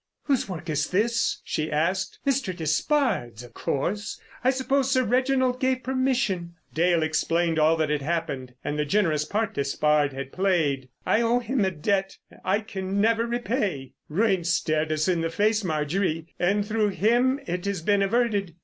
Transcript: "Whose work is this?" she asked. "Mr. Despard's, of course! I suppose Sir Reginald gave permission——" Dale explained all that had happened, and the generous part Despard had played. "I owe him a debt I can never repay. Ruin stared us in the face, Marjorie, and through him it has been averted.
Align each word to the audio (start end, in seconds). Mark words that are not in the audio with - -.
"Whose 0.23 0.49
work 0.49 0.67
is 0.67 0.87
this?" 0.89 1.41
she 1.43 1.71
asked. 1.71 2.17
"Mr. 2.25 2.55
Despard's, 2.57 3.43
of 3.43 3.53
course! 3.53 4.19
I 4.43 4.49
suppose 4.49 4.89
Sir 4.89 5.03
Reginald 5.03 5.59
gave 5.59 5.83
permission——" 5.83 6.55
Dale 6.73 7.03
explained 7.03 7.59
all 7.59 7.77
that 7.77 7.91
had 7.91 8.01
happened, 8.01 8.55
and 8.63 8.79
the 8.79 8.83
generous 8.85 9.25
part 9.25 9.53
Despard 9.53 10.11
had 10.11 10.31
played. 10.31 10.89
"I 11.05 11.21
owe 11.21 11.37
him 11.37 11.63
a 11.63 11.69
debt 11.69 12.17
I 12.43 12.61
can 12.61 12.99
never 12.99 13.27
repay. 13.27 13.93
Ruin 14.09 14.43
stared 14.43 14.91
us 14.91 15.07
in 15.07 15.21
the 15.21 15.29
face, 15.29 15.63
Marjorie, 15.63 16.33
and 16.39 16.65
through 16.65 16.89
him 16.89 17.39
it 17.45 17.65
has 17.65 17.83
been 17.83 18.01
averted. 18.01 18.55